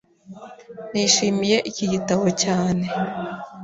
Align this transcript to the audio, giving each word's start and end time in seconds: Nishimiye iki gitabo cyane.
Nishimiye 0.91 1.57
iki 1.69 1.85
gitabo 1.93 2.25
cyane. 2.43 2.85